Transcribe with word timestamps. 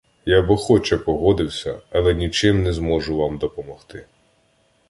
—Я 0.25 0.41
б 0.41 0.51
охоче 0.51 0.97
погодився, 0.97 1.79
але 1.91 2.13
нічим 2.13 2.63
не 2.63 2.73
зможу 2.73 3.17
вам 3.17 3.37
допомогти. 3.37 4.05